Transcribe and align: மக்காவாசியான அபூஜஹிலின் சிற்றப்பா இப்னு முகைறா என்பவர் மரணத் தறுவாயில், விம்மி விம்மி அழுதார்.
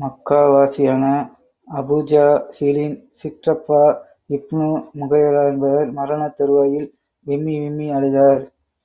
மக்காவாசியான 0.00 1.04
அபூஜஹிலின் 1.68 2.98
சிற்றப்பா 3.20 3.82
இப்னு 4.30 4.68
முகைறா 4.98 5.44
என்பவர் 5.52 5.90
மரணத் 5.92 6.36
தறுவாயில், 6.38 6.88
விம்மி 7.26 7.56
விம்மி 7.60 7.88
அழுதார். 7.90 8.42